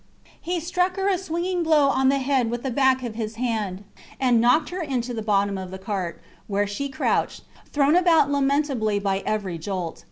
He 0.41 0.59
struck 0.59 0.95
her 0.95 1.07
a 1.09 1.17
swinging 1.19 1.61
blow 1.61 1.85
on 1.89 2.09
the 2.09 2.17
head 2.17 2.49
with 2.49 2.63
the 2.63 2.71
back 2.71 3.03
of 3.03 3.13
his 3.13 3.35
hand 3.35 3.83
and 4.19 4.41
knocked 4.41 4.69
her 4.69 4.81
into 4.81 5.13
the 5.13 5.21
bottom 5.21 5.59
of 5.59 5.69
the 5.69 5.77
cart, 5.77 6.19
where 6.47 6.65
she 6.65 6.89
crouched, 6.89 7.43
thrown 7.71 7.95
about 7.95 8.31
lamentably 8.31 8.97
by 8.97 9.19
every 9.27 9.59
jolt. 9.59 9.99